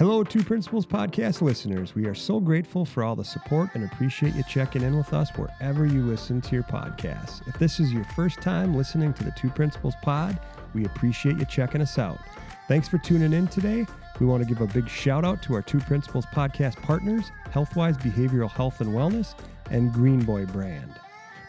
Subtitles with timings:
[0.00, 1.94] Hello, Two Principals Podcast listeners.
[1.94, 5.28] We are so grateful for all the support and appreciate you checking in with us
[5.36, 7.46] wherever you listen to your podcasts.
[7.46, 10.40] If this is your first time listening to the Two Principals Pod,
[10.72, 12.18] we appreciate you checking us out.
[12.66, 13.84] Thanks for tuning in today.
[14.18, 18.00] We want to give a big shout out to our Two Principals Podcast partners, Healthwise
[18.00, 19.34] Behavioral Health and Wellness
[19.70, 20.94] and Green Boy Brand.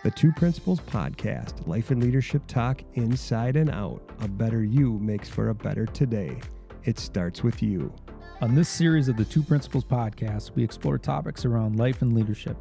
[0.04, 4.02] The Two Principals Podcast, life and leadership talk inside and out.
[4.20, 6.41] A better you makes for a better today.
[6.84, 7.94] It starts with you.
[8.41, 12.58] On this series of the Two Principals podcast, we explore topics around life and leadership.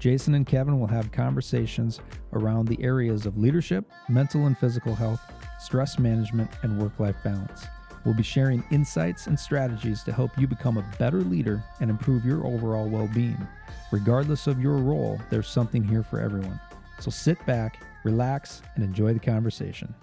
[0.00, 2.00] Jason and Kevin will have conversations
[2.32, 5.20] around the areas of leadership, mental and physical health,
[5.60, 7.64] stress management, and work life balance.
[8.04, 12.24] We'll be sharing insights and strategies to help you become a better leader and improve
[12.24, 13.46] your overall well being.
[13.92, 16.58] Regardless of your role, there's something here for everyone.
[16.98, 19.94] So sit back, relax, and enjoy the conversation.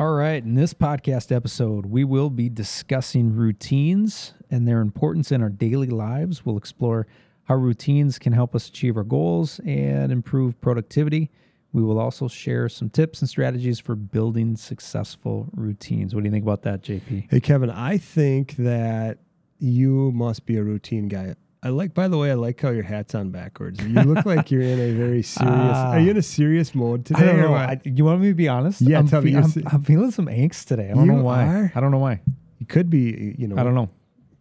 [0.00, 5.42] All right, in this podcast episode, we will be discussing routines and their importance in
[5.42, 6.42] our daily lives.
[6.42, 7.06] We'll explore
[7.44, 11.30] how routines can help us achieve our goals and improve productivity.
[11.74, 16.14] We will also share some tips and strategies for building successful routines.
[16.14, 17.26] What do you think about that, JP?
[17.30, 19.18] Hey, Kevin, I think that
[19.58, 21.34] you must be a routine guy.
[21.62, 23.84] I like, by the way, I like how your hat's on backwards.
[23.84, 25.54] You look like you're in a very serious.
[25.76, 25.92] Ah.
[25.92, 27.20] are you in a serious mode today?
[27.22, 27.54] I don't know.
[27.54, 28.80] I, you want me to be honest?
[28.80, 29.36] Yeah, I'm, tell me.
[29.36, 30.90] I'm, I'm feeling some angst today.
[30.90, 31.44] I don't You know why.
[31.46, 31.72] are?
[31.74, 32.20] I don't know why.
[32.60, 33.90] it could be, you know, I don't know.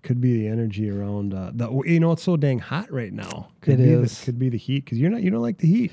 [0.01, 1.69] Could be the energy around uh, the.
[1.85, 3.49] You know, it's so dang hot right now.
[3.59, 4.19] Could It be is.
[4.19, 5.21] The, could be the heat because you're not.
[5.21, 5.91] You don't like the heat.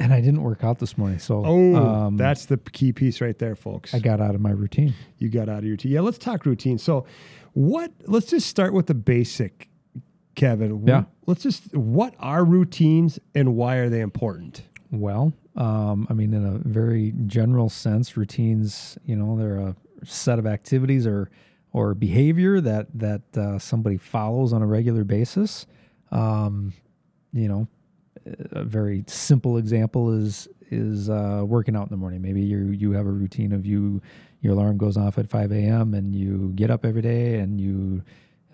[0.00, 3.38] And I didn't work out this morning, so Oh, um, that's the key piece right
[3.38, 3.94] there, folks.
[3.94, 4.92] I got out of my routine.
[5.18, 5.92] you got out of your routine.
[5.92, 6.76] Yeah, let's talk routine.
[6.78, 7.06] So,
[7.54, 7.92] what?
[8.06, 9.68] Let's just start with the basic,
[10.36, 10.86] Kevin.
[10.86, 11.04] Yeah.
[11.26, 11.74] Let's just.
[11.74, 14.62] What are routines and why are they important?
[14.92, 20.38] Well, um, I mean, in a very general sense, routines, you know, they're a set
[20.38, 21.30] of activities or
[21.72, 25.66] or behavior that that uh, somebody follows on a regular basis.
[26.12, 26.72] Um,
[27.32, 27.66] you know,
[28.52, 32.22] a very simple example is is uh, working out in the morning.
[32.22, 34.02] Maybe you you have a routine of you
[34.40, 35.94] your alarm goes off at 5 a.m.
[35.94, 38.02] and you get up every day and you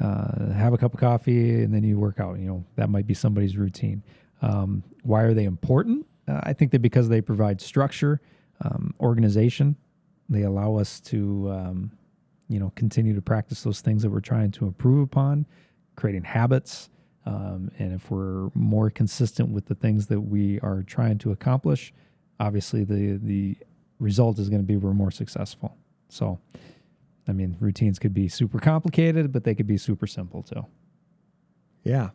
[0.02, 2.38] uh, have a cup of coffee and then you work out.
[2.38, 4.02] You know, that might be somebody's routine.
[4.42, 6.06] Um, why are they important?
[6.26, 8.20] Uh, I think that because they provide structure,
[8.62, 9.76] um, organization,
[10.28, 11.92] they allow us to, um,
[12.48, 15.46] you know, continue to practice those things that we're trying to improve upon,
[15.96, 16.90] creating habits.
[17.24, 21.92] Um, and if we're more consistent with the things that we are trying to accomplish,
[22.40, 23.56] obviously the the
[24.00, 25.76] result is going to be we're more successful.
[26.08, 26.40] So,
[27.28, 30.66] I mean, routines could be super complicated, but they could be super simple too.
[31.84, 32.10] Yeah,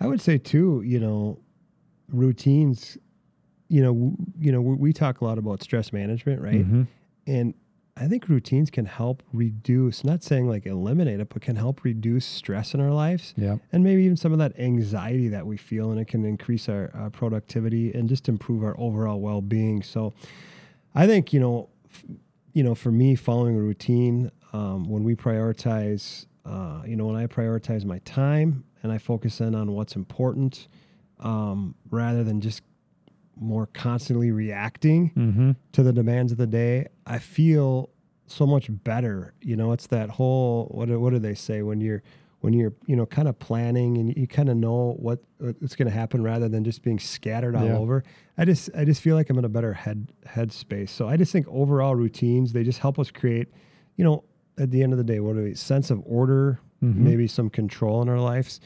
[0.00, 0.82] I would say too.
[0.84, 1.40] You know,
[2.08, 2.98] routines.
[3.70, 6.66] You know, w- you know, we, we talk a lot about stress management, right?
[6.66, 6.86] Mhm.
[7.26, 7.52] And
[7.98, 10.04] I think routines can help reduce.
[10.04, 13.34] Not saying like eliminate it, but can help reduce stress in our lives.
[13.36, 13.56] Yeah.
[13.72, 16.90] and maybe even some of that anxiety that we feel, and it can increase our
[16.94, 19.82] uh, productivity and just improve our overall well-being.
[19.82, 20.14] So,
[20.94, 21.68] I think you know,
[22.58, 27.14] you know, for me, following a routine, um, when we prioritize, uh, you know, when
[27.14, 30.66] I prioritize my time and I focus in on what's important,
[31.20, 32.62] um, rather than just
[33.36, 35.50] more constantly reacting Mm-hmm.
[35.70, 37.90] to the demands of the day, I feel
[38.26, 39.34] so much better.
[39.40, 42.02] You know, it's that whole what do- what do they say when you're
[42.40, 45.88] when you're you know kind of planning and you kind of know what what's going
[45.88, 47.76] to happen rather than just being scattered all Yeah.
[47.78, 48.04] over.
[48.36, 50.90] I just I just feel like I'm in a better head head space.
[50.92, 53.48] So I just think overall routines they just help us create,
[53.96, 54.24] you know,
[54.58, 56.96] at the end of the day, what do we sense of order, Mhm.
[56.96, 58.60] maybe some control in our lives.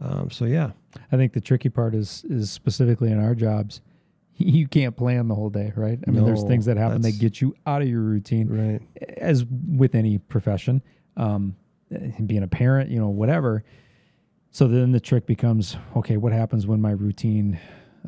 [0.00, 0.72] Um, so yeah,
[1.10, 3.80] I think the tricky part is is specifically in our jobs.
[4.38, 5.98] You can't plan the whole day, right?
[6.06, 8.82] I mean, there's things that happen that get you out of your routine, right.
[9.16, 10.82] as with any profession.
[11.16, 11.56] Um,
[12.26, 13.64] being a parent, you know, whatever.
[14.50, 17.58] So then the trick becomes, okay, what happens when my routine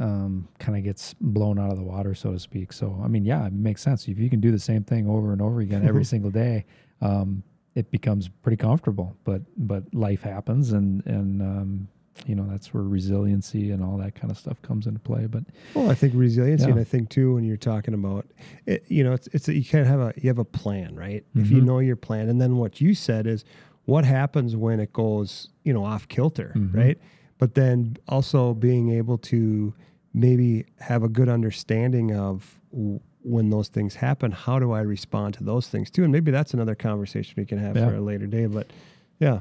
[0.00, 2.72] um, kind of gets blown out of the water, so to speak?
[2.72, 4.09] So, I mean, yeah, it makes sense.
[4.09, 6.64] If you can do the same thing over and over again every single day,
[7.00, 7.43] um,
[7.75, 9.17] it becomes pretty comfortable.
[9.25, 11.88] But but life happens, and and um,
[12.26, 15.26] you know that's where resiliency and all that kind of stuff comes into play.
[15.26, 15.44] But
[15.75, 16.70] Well, I think resiliency, Yeah.
[16.73, 18.26] and I think too when you're talking about,
[18.67, 21.25] it, you know, it's it's you kind of have a you have a plan, right?
[21.37, 21.67] If you Mhm.
[21.67, 23.44] know your plan, and then what you said is,
[23.88, 26.75] what happens when it goes, you know, off kilter, Mhm.
[26.76, 26.99] right?
[27.38, 29.73] But then also being able to
[30.12, 34.31] maybe have a good understanding of w- when those things happen.
[34.32, 36.02] How do I respond to those things too?
[36.02, 37.88] And maybe that's another conversation we can have Yeah.
[37.88, 38.44] for a later day.
[38.44, 38.67] But
[39.20, 39.38] yeah.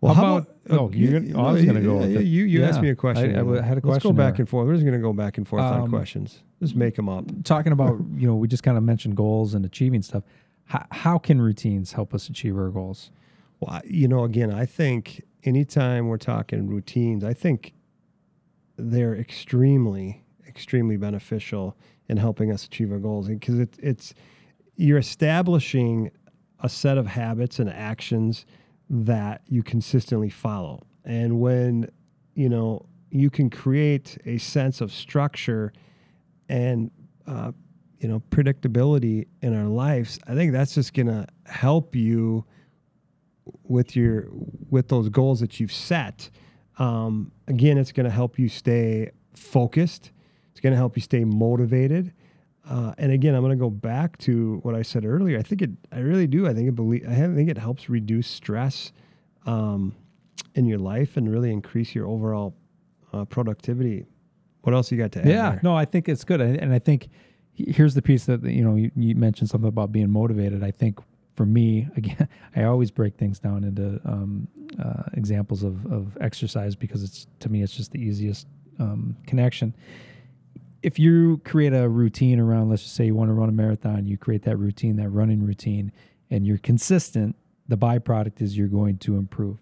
[0.00, 2.26] Well, how about- oh, you're gonna- oh, I was gonna go with yeah, it.
[2.26, 3.34] You you asked me a question.
[3.34, 3.88] I had a question.
[3.90, 4.42] Let's go back there.
[4.42, 4.68] and forth.
[4.68, 6.42] We're just gonna go back and forth on Um, questions.
[6.60, 7.24] Just make them up.
[7.42, 10.22] talking about you know we just kind of mentioned goals and achieving stuff
[10.66, 13.10] how, how can routines help us achieve our goals?
[13.60, 17.72] Well, you know, again, I think anytime we're talking routines, I think
[18.76, 21.76] they're extremely, extremely beneficial
[22.08, 24.14] in helping us achieve our goals because it, it's
[24.76, 26.10] you're establishing
[26.60, 28.44] a set of habits and actions
[28.90, 30.82] that you consistently follow.
[31.04, 31.88] And when,
[32.34, 35.72] you know, you can create a sense of structure
[36.48, 36.90] and,
[37.26, 37.52] uh,
[37.98, 42.44] you know, predictability in our lives, I think that's just going to help you
[43.62, 44.28] with your
[44.68, 46.30] with those goals that you've set.
[46.78, 50.10] Um, again, it's going to help you stay focused.
[50.50, 52.12] It's going to help you stay motivated.
[52.68, 55.38] Uh, and again, I'm going to go back to what I said earlier.
[55.38, 55.70] I think it.
[55.92, 56.48] I really do.
[56.48, 57.06] I think it believe.
[57.08, 58.92] I think it helps reduce stress
[59.46, 59.94] um,
[60.54, 62.56] in your life and really increase your overall
[63.12, 64.04] uh, productivity.
[64.62, 65.28] What else you got to add?
[65.28, 65.60] Yeah, there?
[65.62, 67.08] no, I think it's good, and I think
[67.56, 70.62] here's the piece that you know you, you mentioned something about being motivated.
[70.62, 71.00] I think
[71.34, 74.48] for me, again, I always break things down into um,
[74.82, 78.46] uh, examples of, of exercise because it's to me it's just the easiest
[78.78, 79.74] um, connection
[80.86, 84.06] if you create a routine around, let's just say you want to run a marathon,
[84.06, 85.90] you create that routine, that running routine,
[86.30, 87.34] and you're consistent,
[87.66, 89.58] the byproduct is you're going to improve.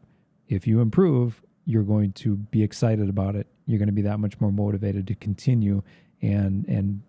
[0.49, 3.47] If you improve, you're going to be excited about it.
[3.65, 5.83] You're going to be that much more motivated to continue
[6.25, 7.03] and and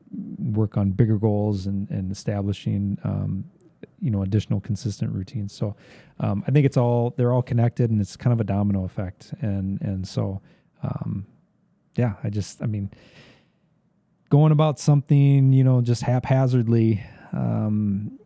[0.56, 3.46] work on bigger goals and and establishing um,
[4.00, 5.54] you know additional consistent routines.
[5.54, 5.76] So
[6.20, 9.34] um, I think it's all they're all connected and it's kind of a domino effect.
[9.42, 10.42] And and so
[10.84, 11.26] um,
[11.96, 12.92] yeah, I just I mean
[14.30, 18.20] going about something, you know, just haphazardly, um,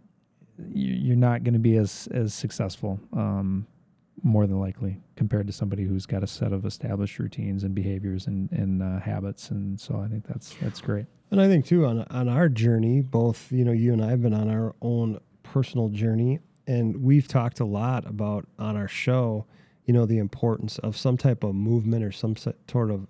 [0.73, 3.65] you're not going to be as as successful, um,
[4.23, 8.27] more than likely, compared to somebody who's got a set of established routines and behaviors
[8.27, 9.49] and and uh, habits.
[9.49, 11.05] And so I think that's that's great.
[11.31, 14.21] And I think too on on our journey, both you know you and I have
[14.21, 19.45] been on our own personal journey, and we've talked a lot about on our show,
[19.85, 23.07] you know, the importance of some type of movement or some sort of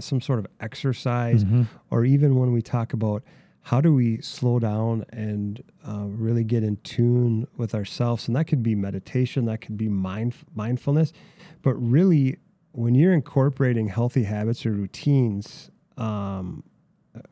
[0.00, 1.62] some sort of exercise, mm-hmm.
[1.90, 3.22] or even when we talk about
[3.68, 8.46] how do we slow down and uh, really get in tune with ourselves, and that
[8.46, 11.12] could be meditation, that could be mind mindfulness,
[11.60, 12.38] but really
[12.72, 15.70] when you're incorporating healthy habits or routines.
[15.98, 16.64] Um,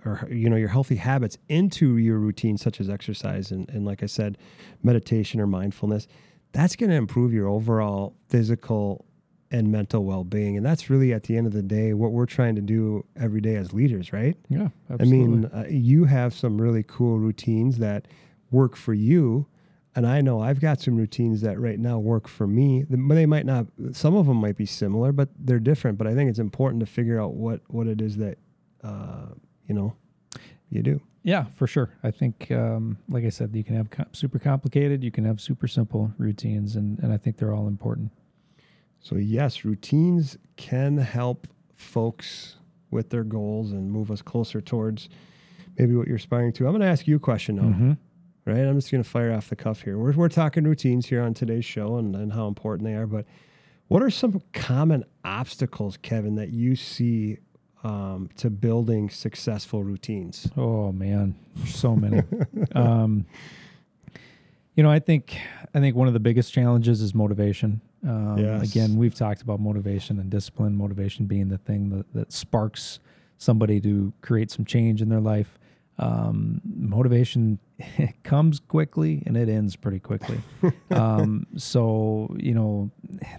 [0.04, 4.02] or you know your healthy habits into your routine such as exercise and, and like
[4.02, 4.36] i said
[4.82, 6.08] meditation or mindfulness
[6.50, 9.04] that's going to improve your overall physical
[9.50, 12.54] and mental well-being and that's really at the end of the day what we're trying
[12.54, 15.18] to do every day as leaders right yeah absolutely.
[15.18, 18.06] i mean uh, you have some really cool routines that
[18.50, 19.46] work for you
[19.94, 23.46] and i know i've got some routines that right now work for me they might
[23.46, 26.80] not some of them might be similar but they're different but i think it's important
[26.80, 28.38] to figure out what what it is that
[28.82, 29.26] uh,
[29.68, 29.94] you know
[30.70, 31.90] you do yeah, for sure.
[32.04, 35.66] I think, um, like I said, you can have super complicated, you can have super
[35.66, 38.12] simple routines, and, and I think they're all important.
[39.06, 42.56] So, yes, routines can help folks
[42.90, 45.08] with their goals and move us closer towards
[45.78, 46.66] maybe what you're aspiring to.
[46.66, 47.92] I'm going to ask you a question now, mm-hmm.
[48.46, 48.66] right?
[48.66, 49.96] I'm just going to fire off the cuff here.
[49.96, 53.26] We're, we're talking routines here on today's show and, and how important they are, but
[53.86, 57.38] what are some common obstacles, Kevin, that you see
[57.84, 60.48] um, to building successful routines?
[60.56, 62.24] Oh man, so many.
[62.74, 63.24] um,
[64.74, 65.38] you know, I think
[65.72, 67.82] I think one of the biggest challenges is motivation.
[68.06, 68.70] Um, yes.
[68.70, 70.76] Again, we've talked about motivation and discipline.
[70.76, 73.00] Motivation being the thing that, that sparks
[73.38, 75.58] somebody to create some change in their life.
[75.98, 77.58] Um, motivation
[78.22, 80.40] comes quickly and it ends pretty quickly.
[80.90, 82.90] um, so you know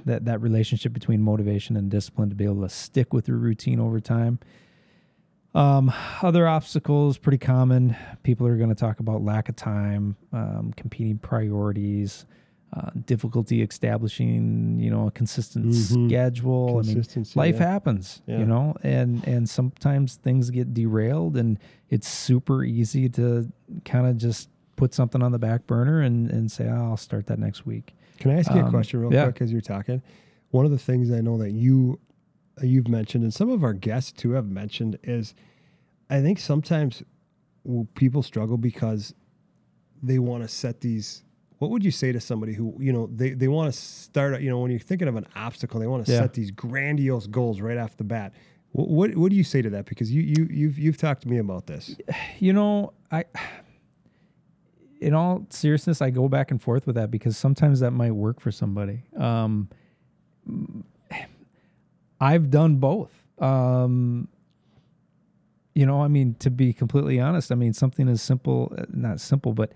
[0.06, 3.80] that that relationship between motivation and discipline to be able to stick with your routine
[3.80, 4.40] over time.
[5.56, 7.96] Um, other obstacles, pretty common.
[8.22, 12.26] People are going to talk about lack of time, um, competing priorities,
[12.74, 16.08] uh, difficulty establishing, you know, a consistent mm-hmm.
[16.08, 16.80] schedule.
[16.80, 17.72] I mean, life yeah.
[17.72, 18.40] happens, yeah.
[18.40, 21.60] you know, and and sometimes things get derailed, and
[21.90, 23.52] it's super easy to
[23.86, 27.28] kind of just put something on the back burner and and say, oh, I'll start
[27.28, 27.96] that next week.
[28.20, 29.24] Can I ask you um, a question real yeah.
[29.24, 30.02] quick as you're talking?
[30.52, 32.00] One of the things I know that you
[32.62, 35.34] uh, you've mentioned, and some of our guests too have mentioned, is
[36.10, 37.04] I think sometimes
[37.96, 39.14] people struggle because
[40.02, 41.24] they want to set these
[41.60, 44.50] what would you say to somebody who you know they, they want to start you
[44.50, 46.20] know when you're thinking of an obstacle they want to yeah.
[46.20, 48.34] set these grandiose goals right off the bat.
[48.72, 49.86] What, what, what do you say to that?
[49.86, 51.96] Because you you you've you've talked to me about this.
[52.40, 53.26] You know i
[55.00, 58.40] in all seriousness i go back and forth with that because sometimes that might work
[58.40, 59.04] for somebody.
[59.18, 59.70] Um,
[62.22, 63.14] i've done both.
[63.40, 64.28] Um,
[65.78, 69.54] you know i mean to be completely honest i mean something as simple not simple
[69.54, 69.72] but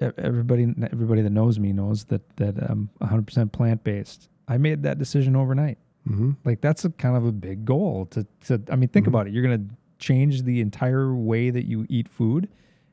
[0.00, 4.28] everybody everybody that knows me knows that that I'm 100% plant based.
[4.48, 5.78] I made that decision overnight.
[6.08, 6.32] Mm-hmm.
[6.44, 9.08] Like that's a kind of a big goal to to I mean think Mhm.
[9.08, 9.32] about it.
[9.32, 12.48] You're going to change the entire way that you eat food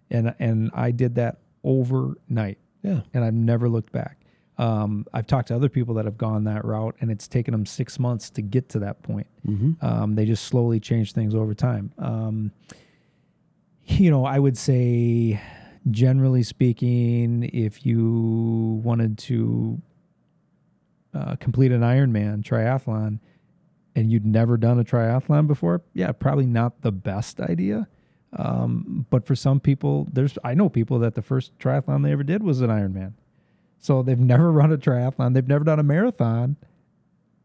[0.10, 3.01] and and I did that overnight Yeah.
[3.13, 4.17] and I've never looked back.
[4.57, 7.65] Um, I've talked to other people that have gone that route and it's taken them
[7.65, 9.27] 6 months to get to that point.
[9.48, 9.83] Mm-hmm.
[9.86, 11.91] Um, they just slowly change things over time.
[11.98, 12.51] Um,
[13.86, 15.41] you know, I would say,
[15.90, 19.82] generally speaking, if you wanted to
[21.13, 23.20] uh, complete an Ironman triathlon
[23.96, 27.88] and you'd never done a triathlon before, yeah, probably not the best idea.
[28.36, 32.24] Um, but for some people, there's I know people that the first triathlon they ever
[32.24, 33.13] did was an Ironman.
[33.80, 36.56] So they've never run a triathlon, they've never done a marathon,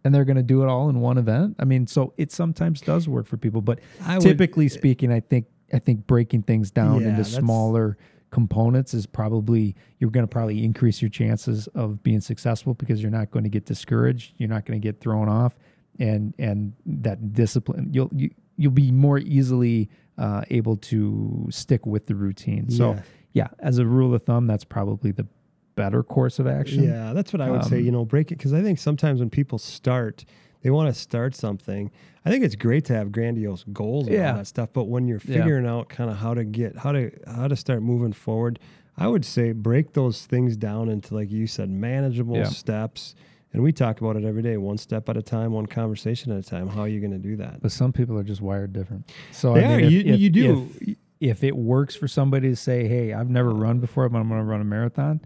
[0.05, 1.57] and they're going to do it all in one event.
[1.59, 5.21] I mean, so it sometimes does work for people, but I would- typically speaking, I
[5.21, 7.99] think I think breaking things down Yeah, into smaller
[8.31, 13.11] components is probably you're going to probably increase your chances of being successful because you're
[13.11, 15.57] not going to get discouraged, you're not going to get thrown off,
[15.99, 22.07] and and that discipline you'll you, you'll be more easily uh, able to stick with
[22.07, 22.69] the routine.
[22.71, 23.03] So Yeah.
[23.33, 25.27] yeah, as a rule of thumb, that's probably the
[25.77, 26.83] better course of action.
[26.85, 27.79] Yeah, that's what I would say.
[27.79, 30.25] Um, You know, break it because I think sometimes when people start,
[30.63, 31.91] they want to start something.
[32.25, 34.33] I think it's great to have grandiose goals and Yeah.
[34.33, 35.39] all that stuff, but when you're Yeah.
[35.39, 38.59] figuring out kind of how to get how to how to start moving forward,
[38.97, 42.45] I would say break those things down into like you said, manageable Yeah.
[42.45, 43.15] steps.
[43.53, 46.39] And we talk about it every day, one step at a time, one conversation at
[46.39, 46.67] a time.
[46.69, 47.63] How are you going to do that?
[47.63, 49.11] But some people are just wired different.
[49.33, 50.69] So They I mean, if, You- if- you do.
[50.83, 54.29] If, if it works for somebody to say, "Hey, I've never run before, but I'm
[54.29, 55.21] going to run a marathon,"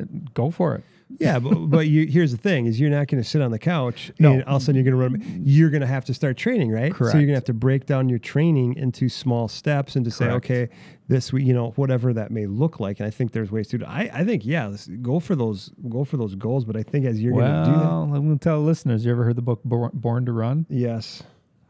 [0.00, 0.84] uh, go for it.
[1.20, 3.60] Yeah, but but you, here's the thing: is you're not going to sit on the
[3.60, 4.32] couch No.
[4.32, 5.42] and all of a sudden you're going to run.
[5.44, 6.92] You're going to have to start training, right?
[6.92, 7.12] Correct.
[7.12, 10.10] So you're going to have to break down your training into small steps and to
[10.10, 10.68] say, okay,
[11.06, 12.98] this week, you know, whatever that may look like.
[12.98, 13.78] And I think there's ways to.
[13.78, 16.64] do I I think yeah, let's go for those go for those goals.
[16.64, 19.04] But I think as you're well, going to do that, I'm going to tell listeners.
[19.04, 20.66] You ever heard the book Bor- Born to Run?
[20.68, 21.22] yes,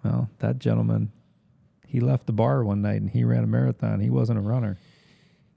[0.02, 1.12] Well, that gentleman,
[1.86, 4.00] he left the bar one night and he ran a marathon.
[4.00, 4.78] He wasn't a runner.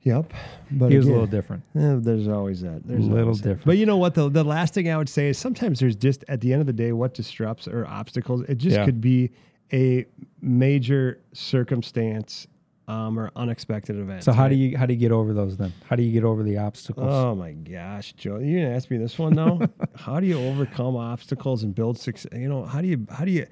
[0.04, 0.32] Yep.
[0.72, 1.64] But he was a little different.
[1.76, 2.82] eh, there's always that.
[2.86, 3.50] There's a Little always that.
[3.50, 3.66] different.
[3.66, 4.14] But you know what?
[4.16, 6.68] The the last thing I would say is sometimes there's just at the end of
[6.68, 8.42] the day, what disrupts or obstacles.
[8.50, 8.86] It just Yeah.
[8.86, 9.32] could be
[9.72, 10.06] a
[10.42, 12.48] major circumstance
[12.88, 14.24] um, or unexpected event.
[14.24, 14.50] So how right?
[14.50, 15.74] do you how do you get over those then?
[15.88, 17.08] How do you get over the obstacles?
[17.12, 18.40] Oh my gosh, Joe!
[18.40, 19.60] You're gonna ask me this one now.
[19.96, 22.32] how do you overcome obstacles and build success?
[22.34, 23.46] You know, how do you how do you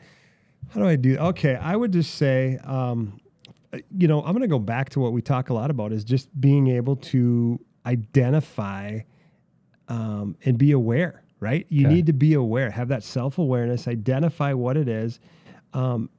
[0.69, 1.17] how do I do?
[1.17, 3.19] Okay, I would just say, um,
[3.97, 6.29] you know, I'm gonna go back to what we talk a lot about is just
[6.39, 8.99] being able to identify
[9.87, 11.23] um, and be aware.
[11.39, 11.67] Right?
[11.69, 11.93] You Okay.
[11.95, 15.19] need to be aware, have that self awareness, identify what it is,
[15.73, 16.09] um,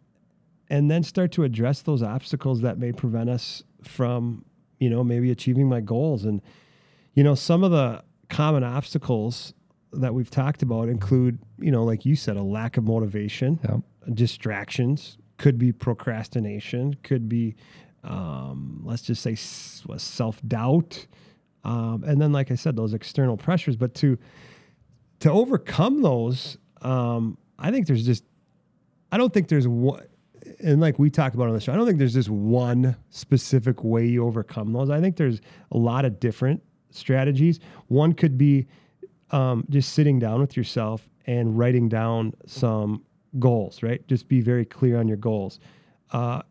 [0.71, 4.45] and then start to address those obstacles that may prevent us from,
[4.79, 6.41] you know, maybe achieving my goals and
[7.15, 9.55] you know, some of the common obstacles
[9.93, 13.81] that we've talked about include, you know, like you said, a lack of motivation, Yep.
[14.15, 17.55] distractions, could be procrastination, could be,
[18.05, 21.07] um, let's just say, self doubt,
[21.65, 23.77] um, and then, like I said, those external pressures.
[23.77, 24.19] But to
[25.21, 28.25] to overcome those, um, I think there's just,
[29.11, 30.03] I don't think there's one.
[30.61, 33.85] And like we talked about on the show, I don't think there's just one specific
[33.85, 34.89] way you overcome those.
[34.89, 35.41] I think there's
[35.73, 37.61] a lot of different strategies.
[37.89, 38.67] One could be
[39.31, 43.05] um, just sitting down with yourself and writing down some
[43.39, 44.07] goals, right?
[44.09, 45.61] Just be very clear on your goals.
[46.11, 46.43] Uh,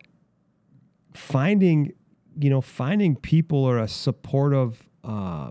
[1.14, 1.92] finding,
[2.38, 5.50] you know, finding people or a supportive uh,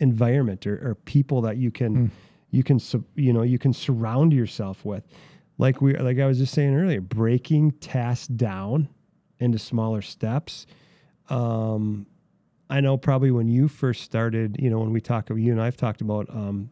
[0.00, 2.10] environment or, or people that you can,
[2.50, 2.80] you can,
[3.14, 5.04] you know, you can surround yourself with.
[5.58, 8.88] Like we, like I was just saying earlier, breaking tasks down
[9.38, 10.66] into smaller steps.
[11.28, 12.06] Um,
[12.68, 15.76] I know probably when you first started, you know, when we talk, you and I've
[15.76, 16.70] talked about, um,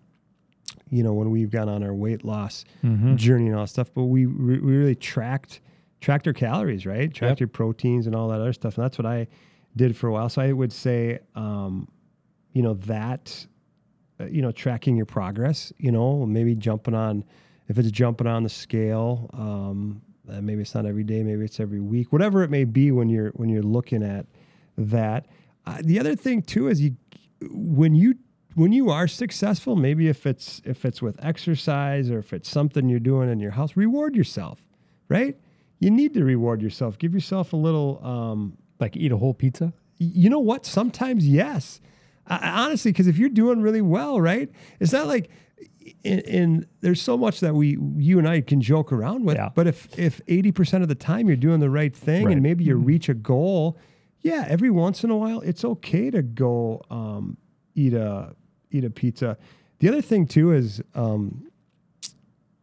[0.95, 3.17] you know, when we've gone on our weight loss Mhm.
[3.17, 5.61] journey and all stuff, but we we really tracked
[6.01, 7.13] tracked our calories, right?
[7.13, 7.41] Tracked Yep.
[7.41, 9.27] your proteins and all that other stuff, and that's what I
[9.75, 10.29] did for a while.
[10.29, 11.89] So I would say, um,
[12.53, 13.47] you know, that,
[14.21, 17.25] uh, you know, tracking your progress, you know, maybe jumping on,
[17.69, 21.59] if it's jumping on the scale, um, uh, maybe it's not every day, maybe it's
[21.59, 24.27] every week, whatever it may be when you're when you're looking at
[24.77, 25.27] that.
[25.67, 26.97] Uh, the other thing too is you
[27.51, 28.15] when you
[28.55, 32.89] when you are successful, maybe if it's if it's with exercise or if it's something
[32.89, 34.61] you're doing in your house, reward yourself,
[35.09, 35.37] right?
[35.81, 36.99] You need to reward yourself.
[36.99, 38.05] Give yourself a little.
[38.05, 39.73] Um, Like eat a whole pizza?
[39.99, 40.67] you know what?
[40.67, 41.81] Sometimes yes.
[42.27, 44.51] I, honestly, because if you're doing really well, right?
[44.81, 45.31] It's not like.
[46.03, 49.51] In, in there's so much that we you and I can joke around with, Yeah.
[49.55, 52.33] but if if 80% of the time you're doing the right thing Right.
[52.33, 53.77] and maybe you reach a goal,
[54.23, 57.37] yeah, every once in a while, it's okay to go um,
[57.75, 58.35] eat a
[58.75, 59.37] eat a pizza.
[59.79, 61.47] The other thing too is um,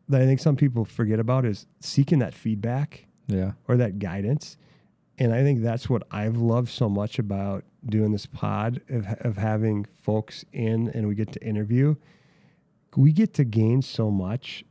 [0.10, 3.54] that I think some people forget about is seeking that feedback Yeah.
[3.68, 4.58] or that guidance.
[5.18, 9.38] And I think that's what I've loved so much about doing this pod of, of
[9.38, 11.96] having folks in and we get to interview.
[12.96, 14.66] We get to gain so much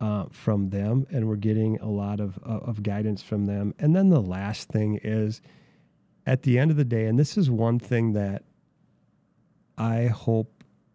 [0.00, 3.74] uh, from them and we're getting a lot of, of of guidance from them.
[3.78, 5.40] And then the last thing is
[6.26, 8.42] at the end of the day, and this is one thing that
[9.78, 10.53] I hope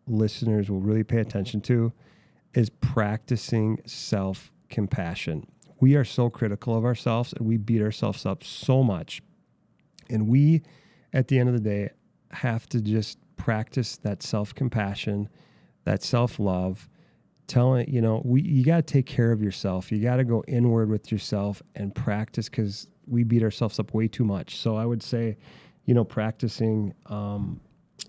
[0.09, 1.93] listeners will really pay attention to
[2.53, 5.47] is practicing self compassion.
[5.79, 9.21] We are so critical of ourselves and we beat ourselves up so much.
[10.09, 10.63] And we,
[11.13, 11.89] at the end of the day,
[12.31, 15.29] have to just practice that self compassion,
[15.85, 16.89] that self love.
[17.47, 19.91] Telling, you know, we you got to take care of yourself.
[19.91, 24.07] You got to go inward with yourself and practice because we beat ourselves up way
[24.07, 24.57] too much.
[24.57, 25.35] So I would say,
[25.85, 27.59] you know, practicing um,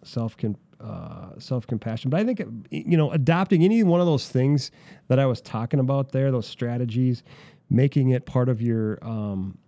[0.05, 0.37] self
[0.83, 2.11] uh, self compassion.
[2.11, 4.71] But I think you know, adopting any one of those things
[5.09, 7.23] that I was talking about there, those strategies,
[7.69, 9.59] making it part of your um,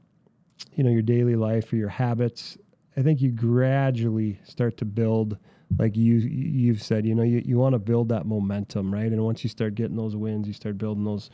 [0.74, 2.56] you know your daily life or your habits.
[2.96, 5.38] I think you gradually start to build,
[5.78, 9.10] like you you've said, you know, you, you want to build that momentum, right?
[9.10, 11.30] And once you start getting those wins, you start building those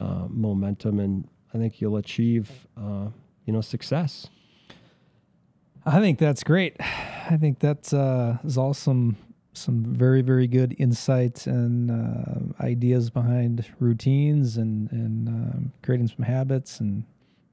[0.00, 3.08] uh, momentum, and I think you'll achieve, uh,
[3.44, 4.28] you know, success.
[5.86, 6.76] I think that's great.
[6.80, 9.16] I think that's uh, is all some
[9.52, 16.24] some very very good insights and uh, ideas behind routines and and um, creating some
[16.24, 17.04] habits and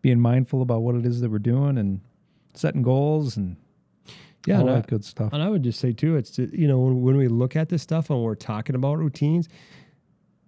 [0.01, 1.99] being mindful about what it is that we're doing and
[2.53, 3.55] setting goals and
[4.47, 5.31] Yeah, all and I- good stuff.
[5.33, 7.69] And I would just say too, it's to, you know when, when we look at
[7.69, 9.47] this stuff and we're talking about routines,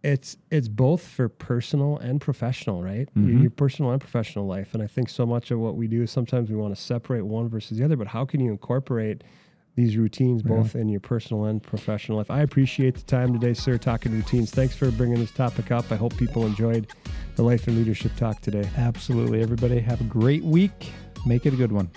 [0.03, 3.07] it's it's both for personal and professional, right?
[3.15, 3.41] Your, Mhm.
[3.43, 4.73] your personal and professional life.
[4.73, 7.21] And I think so much of what we do is sometimes we want to separate
[7.25, 7.95] one versus the other.
[7.95, 9.23] But how can you incorporate
[9.75, 10.49] these routines Yeah.
[10.57, 12.29] both in your personal and professional life?
[12.29, 14.51] I appreciate the time today, sir, talking routines.
[14.51, 15.89] Thanks for bringing this topic up.
[15.91, 16.87] I hope people enjoyed
[17.35, 18.69] the life and leadership talk today.
[18.77, 19.41] Absolutely.
[19.41, 20.91] Everybody have a great week.
[21.25, 21.89] Make it a good one.